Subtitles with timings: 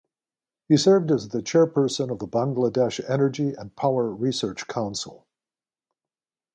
[0.67, 5.27] He served as the chairperson of the Bangladesh Energy and Power Research Council.